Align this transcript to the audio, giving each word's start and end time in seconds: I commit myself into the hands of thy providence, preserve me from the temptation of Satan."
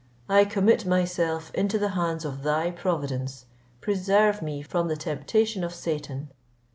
I 0.27 0.45
commit 0.45 0.83
myself 0.87 1.53
into 1.53 1.77
the 1.77 1.89
hands 1.89 2.25
of 2.25 2.41
thy 2.41 2.71
providence, 2.71 3.45
preserve 3.81 4.41
me 4.41 4.63
from 4.63 4.87
the 4.87 4.95
temptation 4.97 5.63
of 5.63 5.75
Satan." 5.75 6.29